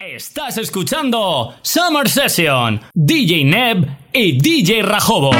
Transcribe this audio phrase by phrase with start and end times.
[0.00, 5.34] Estás escuchando Summer Session, DJ Neb y DJ Rajobos.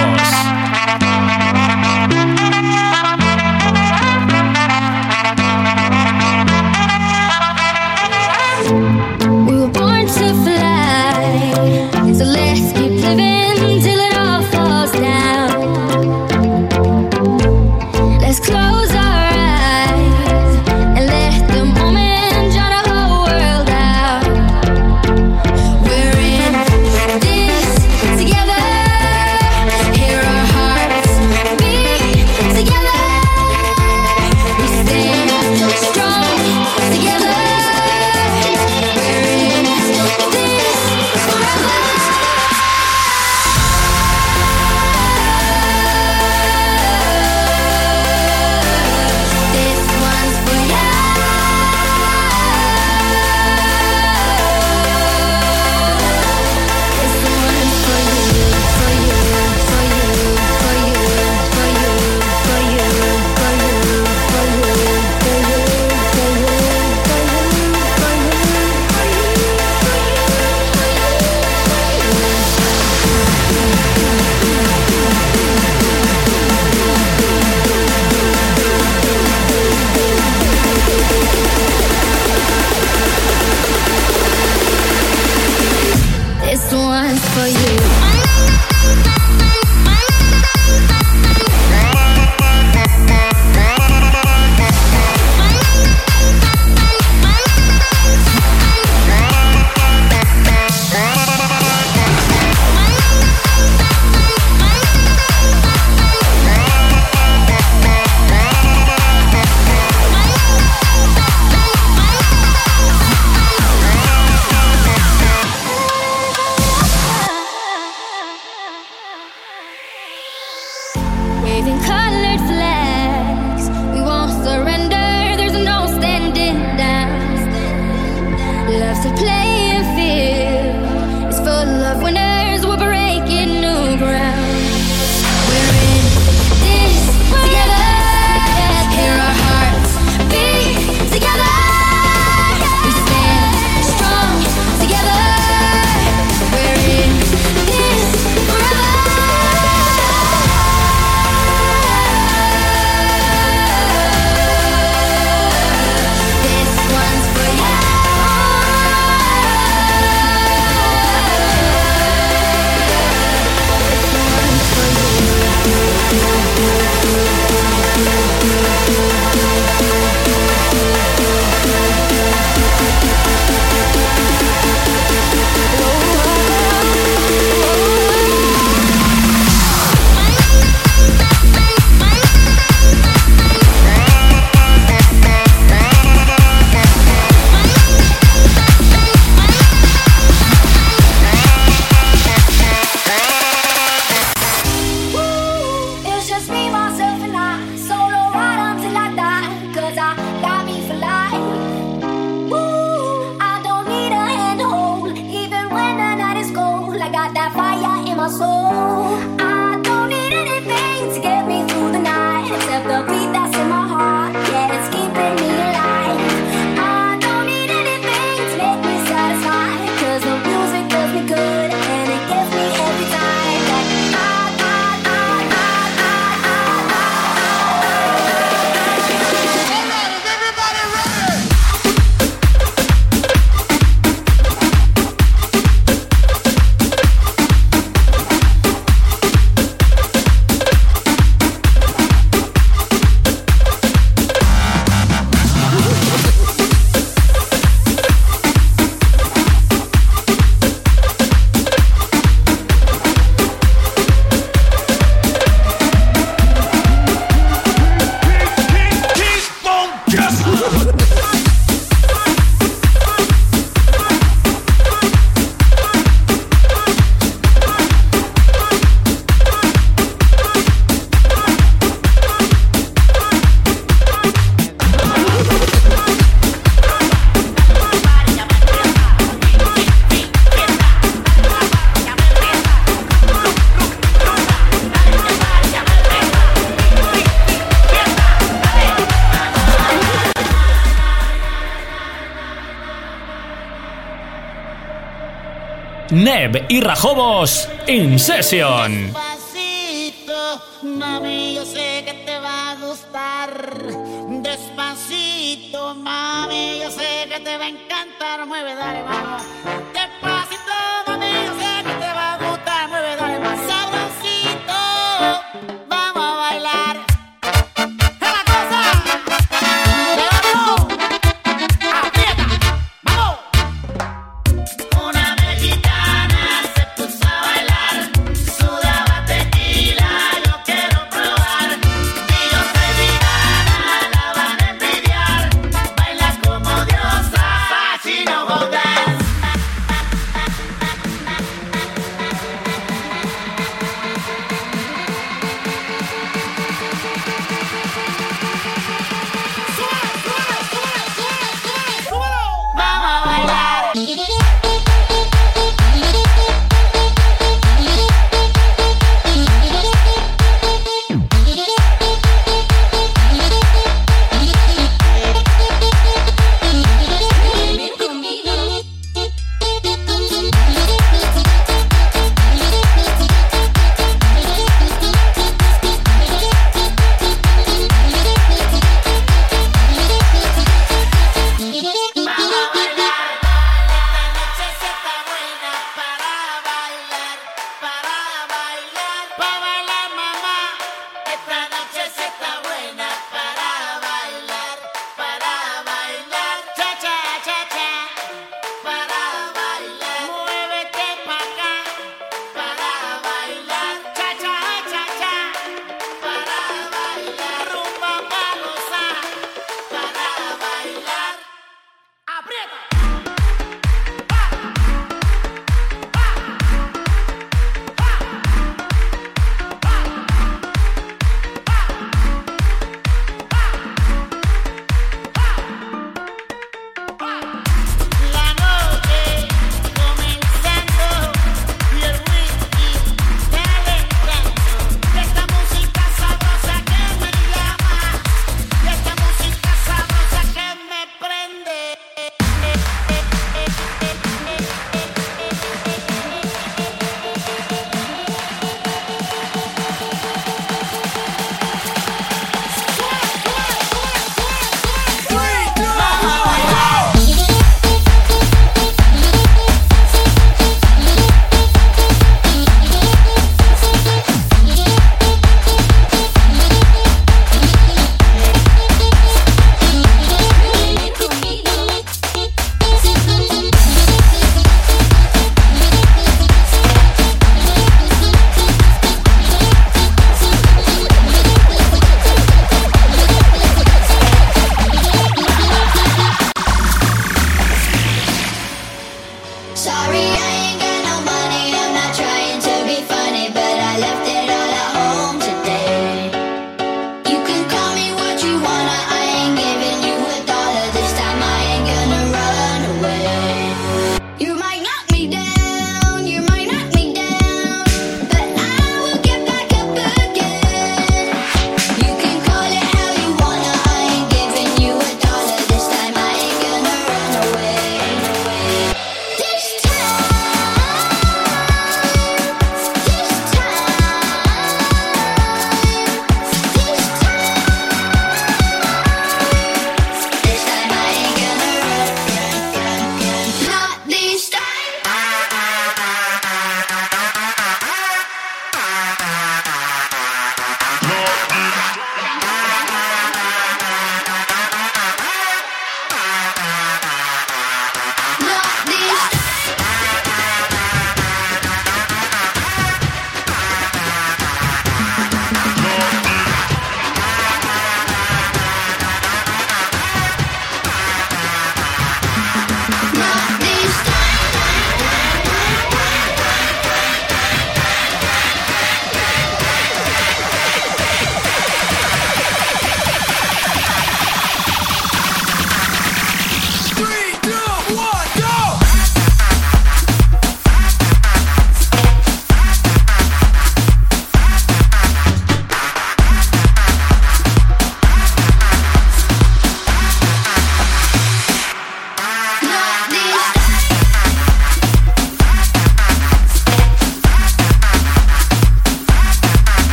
[296.39, 299.13] Nev y Rajobos en sesión.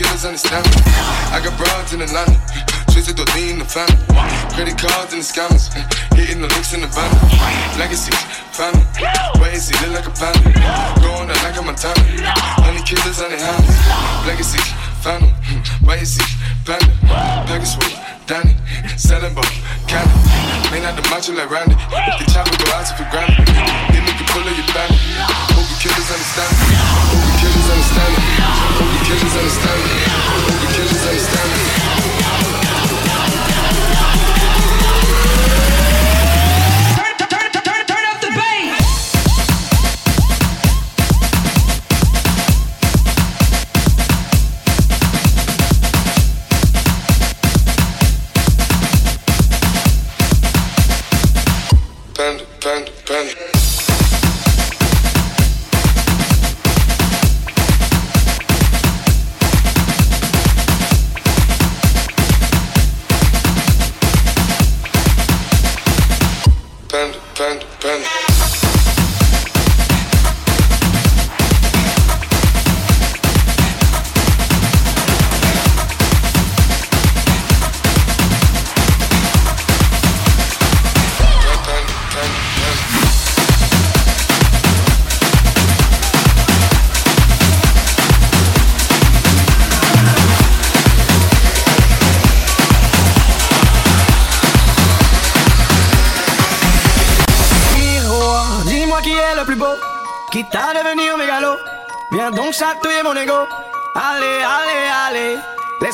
[0.00, 0.80] Killers understand me.
[1.28, 2.32] I got broads in Atlanta,
[2.88, 4.00] twisted the in the family.
[4.56, 5.68] Credit cards and the scammers,
[6.16, 7.12] hitting the in the van.
[7.76, 8.16] Legacies,
[8.56, 8.80] family,
[9.36, 10.40] look like a panda.
[11.04, 12.00] Going out like a Montana,
[12.64, 13.68] honey killers on the hands.
[14.24, 14.64] Legacies,
[15.04, 15.28] family,
[16.08, 16.24] see,
[16.64, 16.88] panda.
[17.44, 17.92] Package full,
[18.24, 18.56] Danny,
[18.96, 19.44] selling ball,
[19.84, 20.16] candy.
[20.72, 23.44] Man out the macho like Randy, the chopper go out to for granted.
[23.92, 24.96] This nigga pull up your bandit.
[25.52, 26.72] Hope you killers understand me.
[27.12, 28.99] Hope you killers understand me.
[29.10, 29.90] Killers understand me.
[30.06, 31.79] Hope you killers understand me.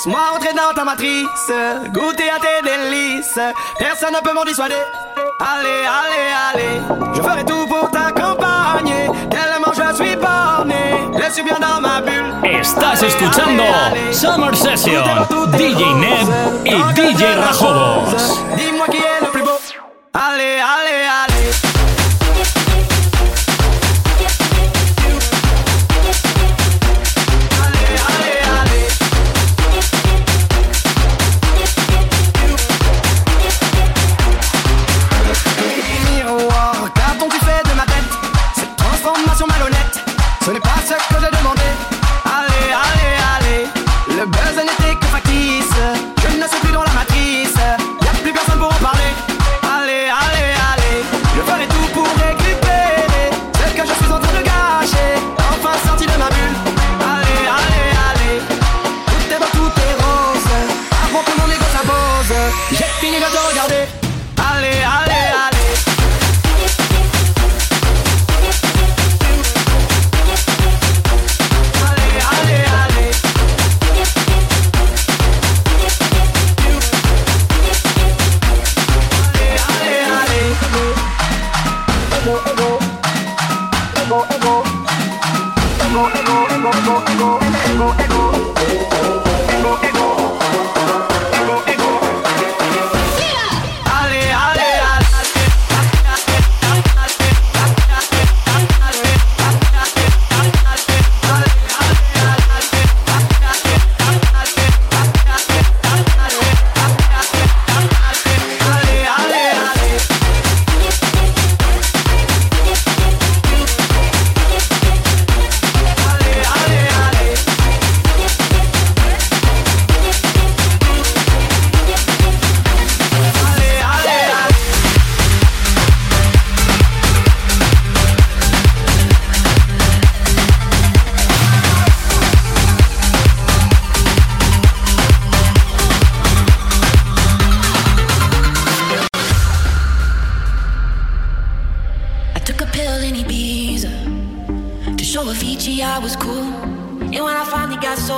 [0.06, 1.50] Laisse-moi entrer dans ta matrice,
[1.92, 3.40] goûter à tes délices.
[3.76, 4.74] Personne ne peut m'en dissuader.
[5.40, 7.12] Allez, allez, allez.
[7.12, 9.10] Je ferai tout pour t'accompagner.
[9.28, 11.10] Tellement je suis borné.
[11.18, 12.32] Je suis bien dans ma bulle.
[12.44, 14.12] Estás Allez, escuchando allez, allez.
[14.12, 15.02] Summer Session,
[15.54, 15.82] DJ.
[15.96, 18.16] Neb que DJ Rajobos.
[18.56, 19.58] Dis-moi qui est le plus beau.
[20.14, 20.60] Allez.
[20.60, 21.05] Allez,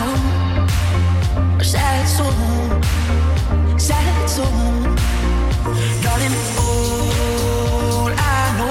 [0.00, 0.10] nu.
[1.62, 2.84] Sæt solen.
[3.78, 4.82] Sæt solen.
[6.04, 8.70] Når den ål er nu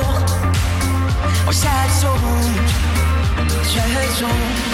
[1.52, 2.54] Sæt solen.
[3.64, 4.67] Sæt solen.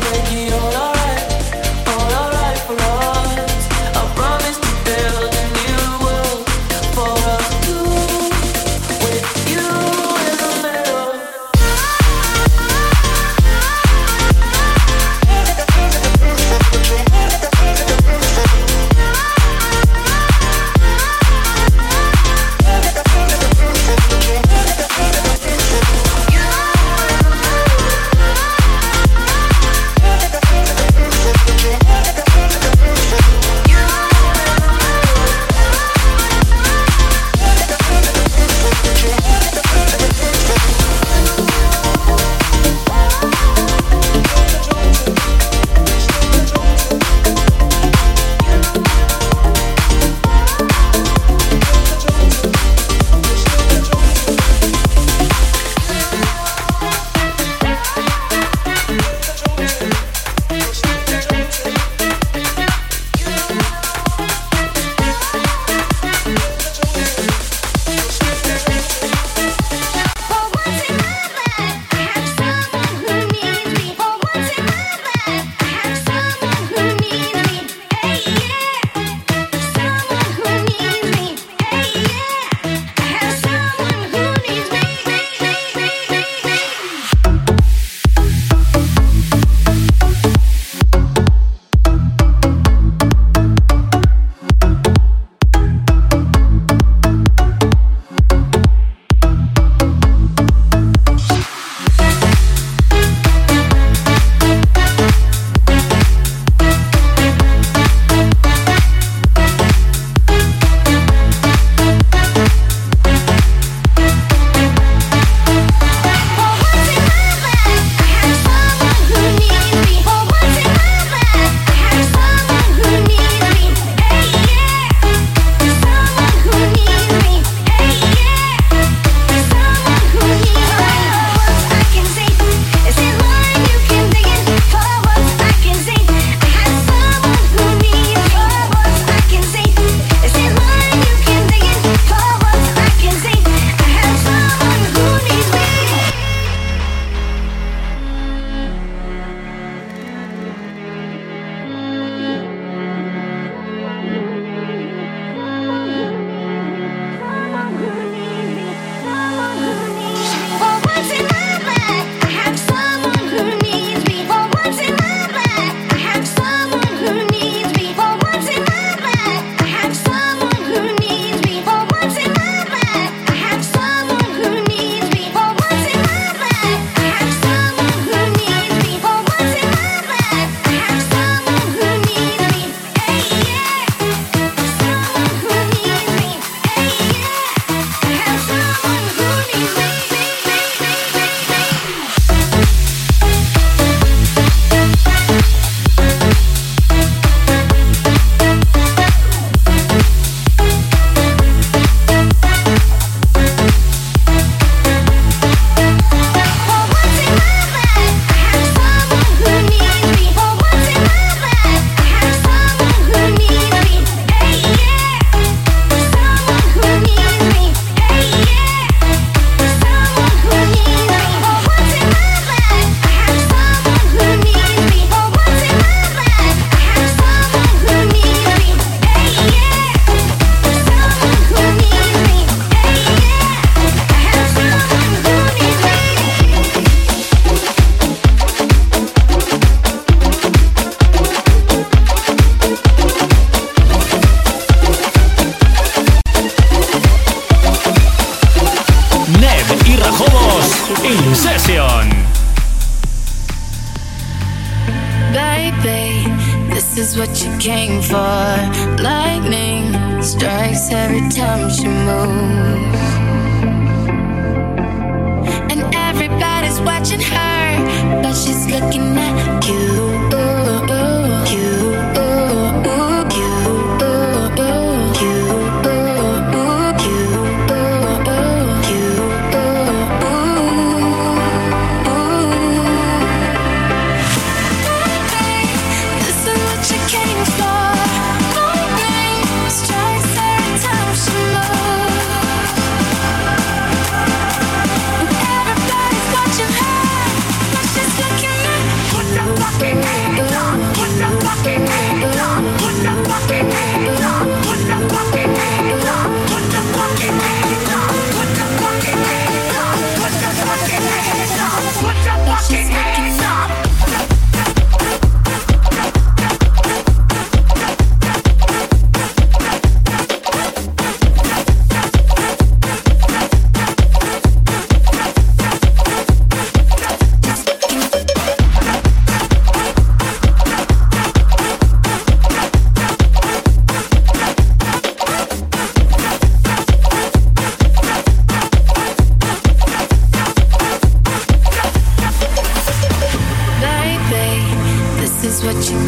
[0.00, 0.57] Make it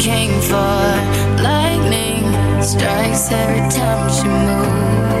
[0.01, 0.81] came for.
[1.43, 2.23] Lightning
[2.59, 5.20] strikes every time she moves.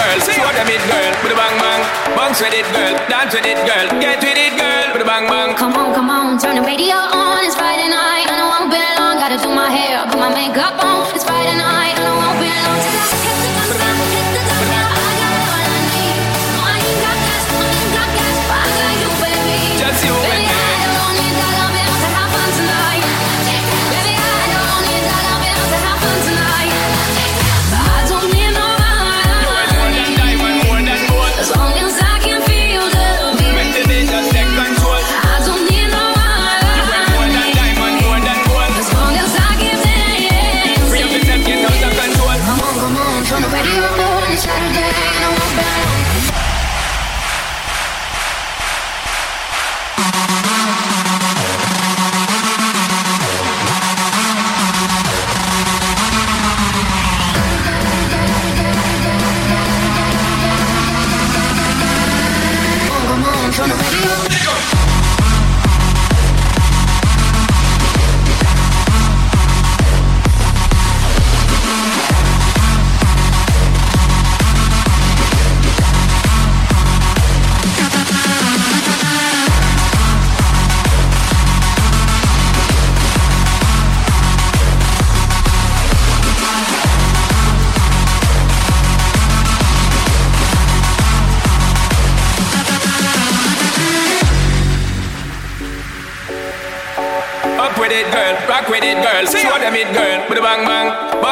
[0.00, 0.18] girl.
[0.24, 1.12] Sing what I mean, girl.
[1.20, 1.82] Put a bang bang.
[2.16, 2.94] Bounce with it, girl.
[3.12, 3.86] Dance with it, girl.
[4.00, 4.86] Get with it, girl.
[4.92, 5.50] Put a bang bang.
[5.56, 6.38] Come on, come on.
[6.38, 7.44] Turn the radio on.
[7.44, 8.26] It's Friday night.
[8.32, 9.16] I know I'm been long.
[9.20, 10.04] Gotta do my hair.
[10.08, 11.08] Put my makeup on.
[11.14, 11.39] It's Friday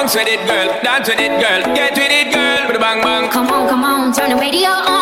[0.09, 0.83] Bounce with it, girl.
[0.83, 1.75] Dance with it, girl.
[1.77, 2.81] Get with it, girl.
[2.81, 3.31] Bang bang.
[3.31, 4.11] Come on, come on.
[4.11, 4.98] Turn the radio on.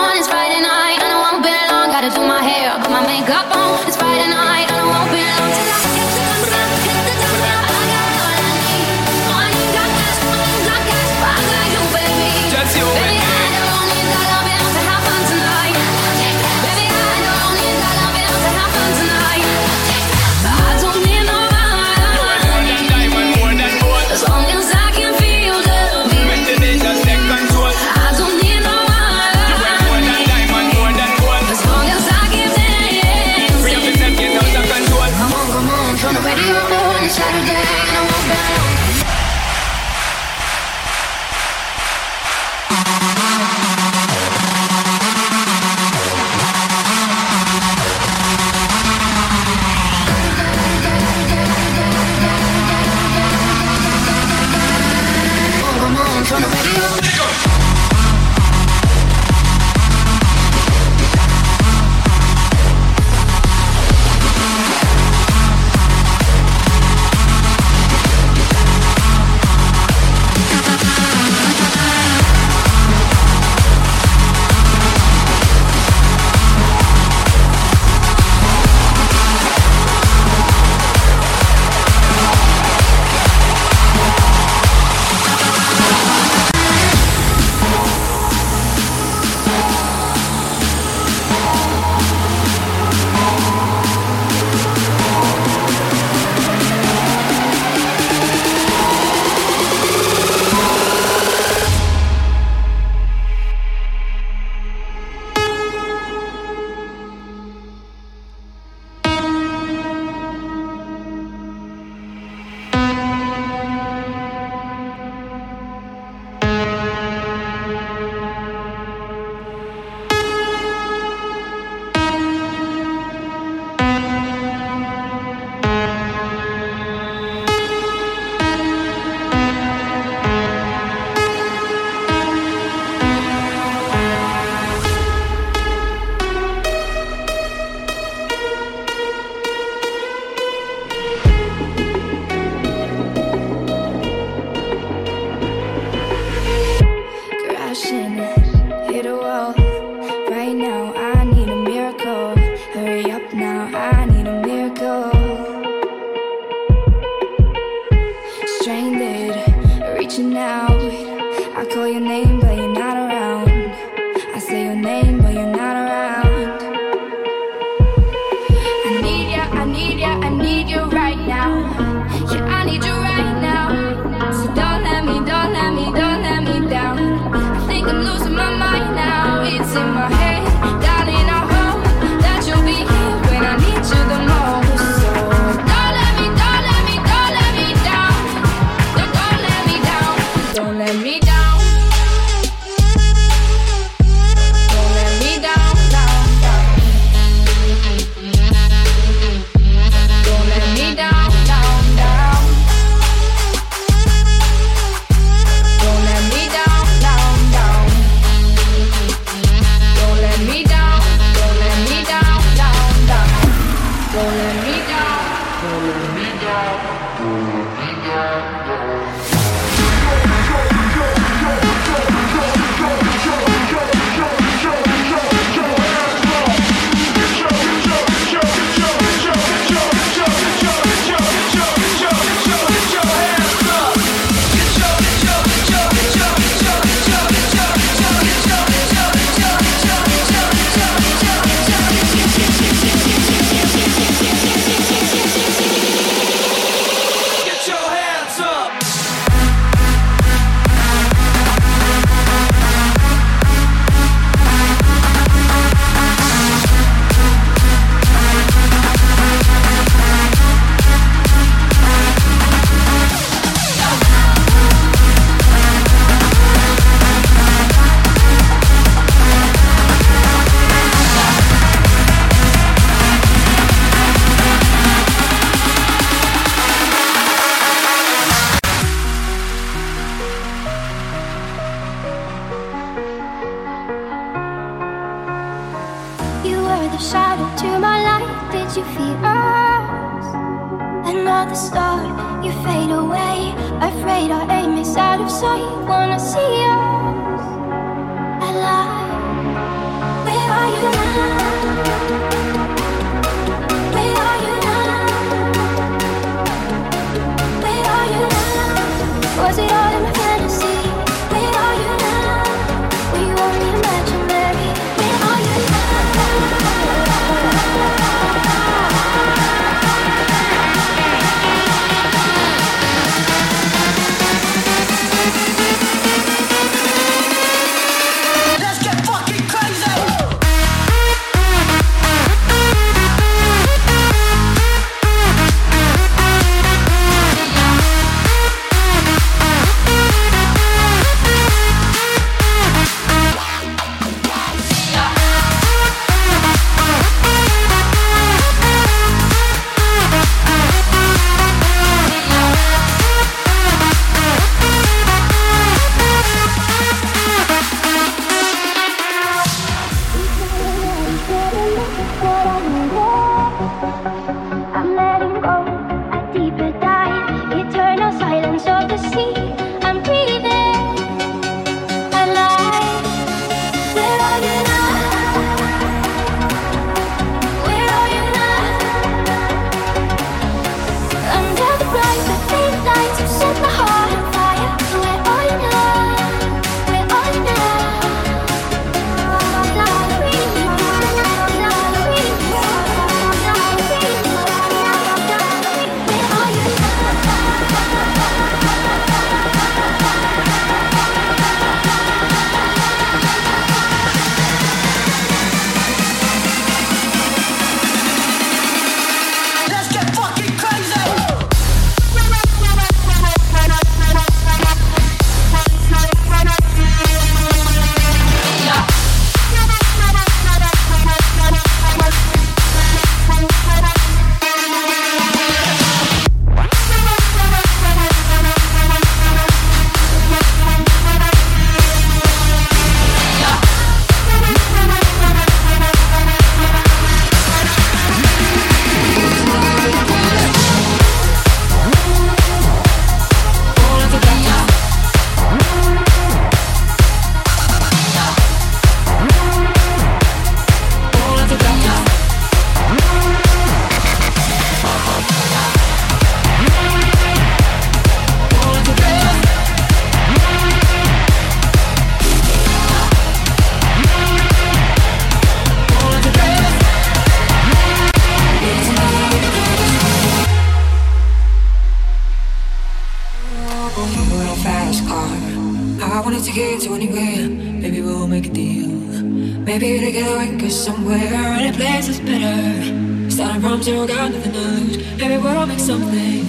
[476.57, 477.51] To anywhere.
[477.51, 478.89] Maybe we'll make a deal.
[478.89, 481.53] Maybe together we can go somewhere.
[481.61, 483.31] Any place is better.
[483.31, 484.97] Starting from zero, got nothing to lose.
[485.19, 486.47] Maybe we'll make something.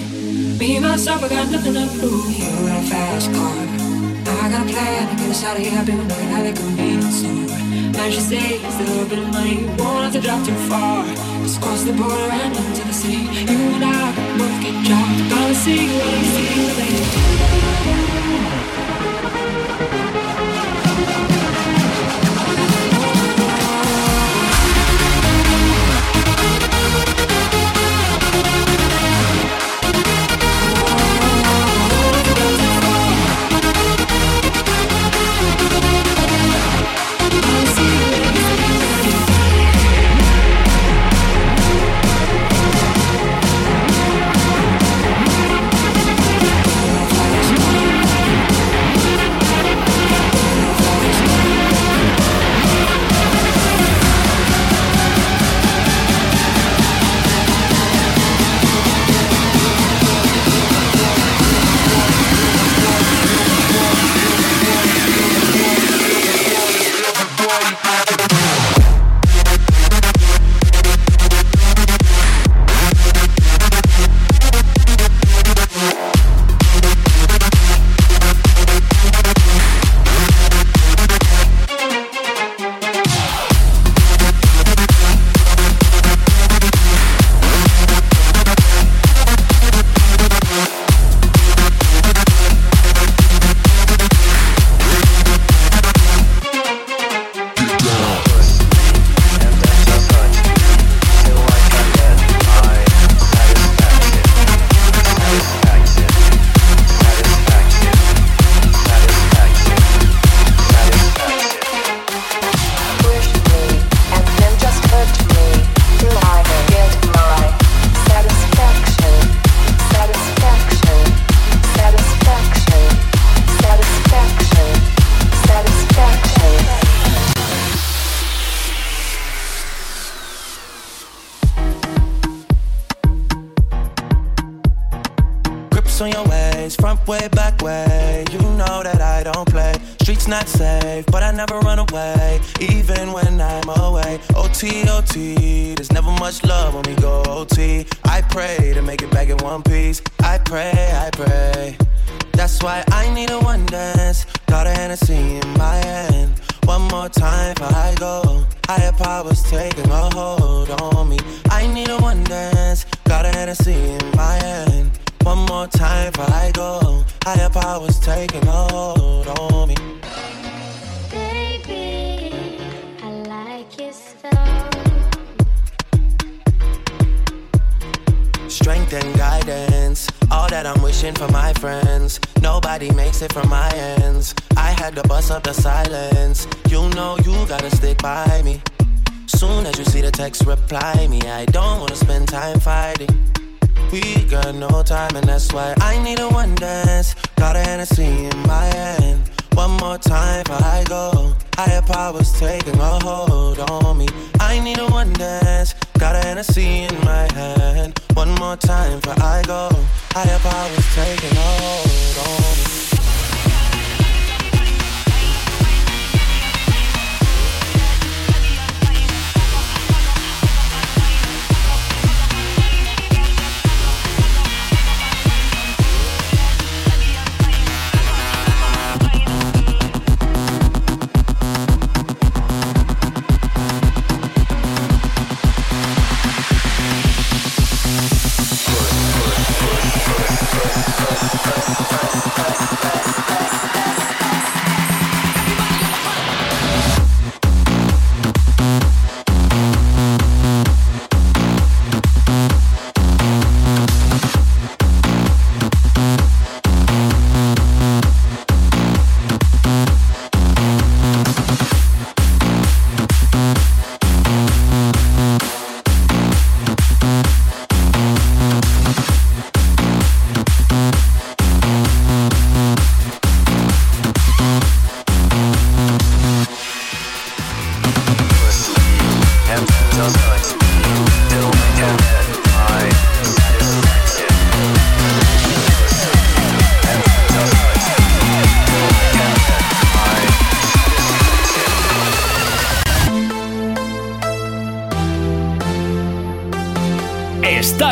[0.56, 2.24] Me and myself, I got nothing to prove.
[2.24, 3.52] You want a fast car.
[3.52, 5.78] I got a plan to get us out of here.
[5.78, 7.58] I've been looking at the convenience store.
[7.92, 9.66] Managed to save a little bit of money.
[9.76, 11.04] Won't have to drop too far.
[11.44, 13.28] Just cross the border and into the city.
[13.44, 14.08] You and I
[14.40, 15.20] both get jobs.
[15.28, 16.68] Gonna see what I see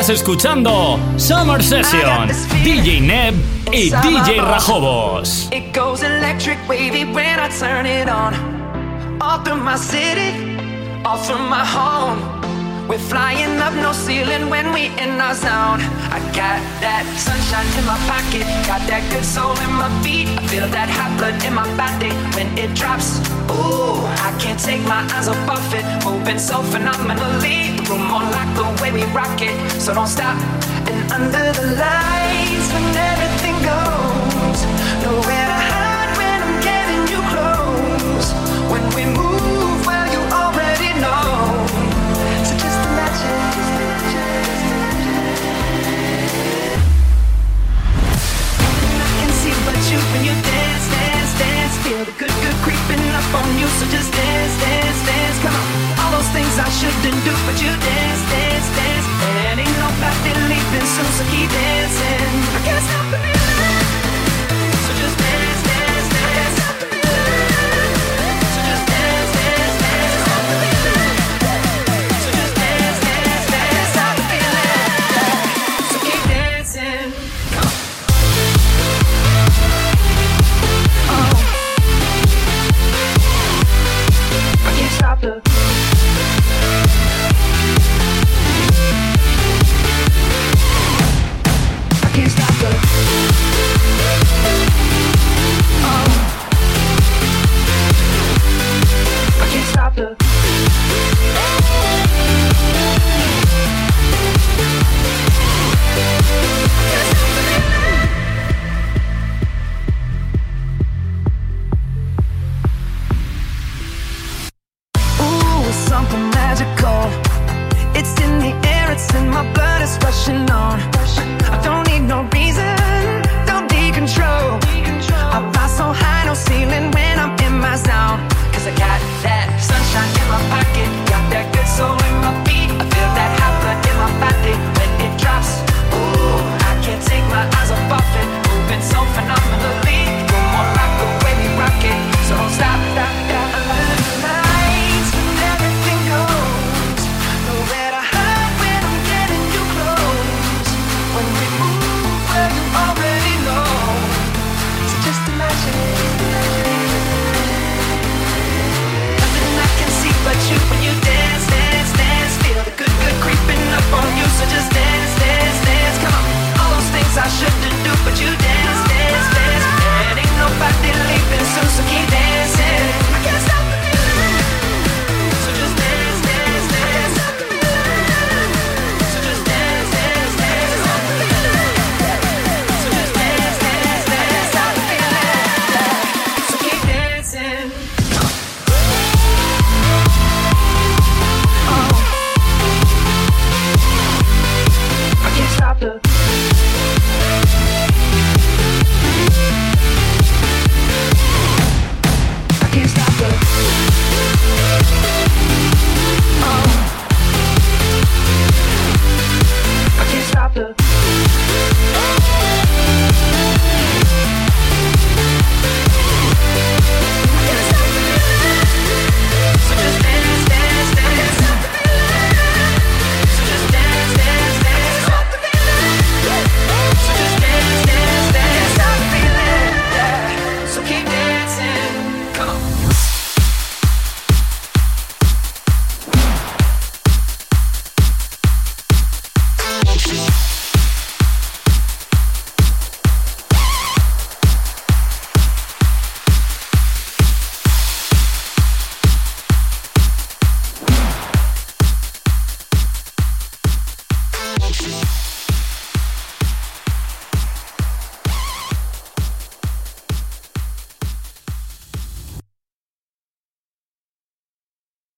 [0.06, 2.28] Estás escuchando Summer Session,
[2.62, 3.34] DJ Nev
[3.72, 5.48] y DJ Rajobos.
[5.50, 8.32] It goes electric wavy when I turn it on.
[9.20, 10.30] All through my city,
[11.04, 12.20] all through my home.
[12.86, 15.80] We're flying up no ceiling when we in our zone.
[16.12, 20.28] I got that sunshine in my pocket, got that good soul in my feet.
[20.38, 23.18] I feel that hot blood in my body when it drops.
[23.50, 28.52] Ooh, I can't take my eyes off of it, moving so phenomenally room on like
[28.56, 29.54] the way we rock it.
[29.80, 30.36] So don't stop.
[30.90, 33.55] And under the lights, when everything